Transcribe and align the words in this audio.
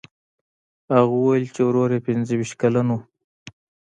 هغه 0.95 1.11
وویل 1.15 1.45
چې 1.55 1.61
ورور 1.67 1.89
یې 1.95 2.05
پنځه 2.07 2.33
ویشت 2.37 2.55
کلن 2.61 2.87
و. 2.95 2.97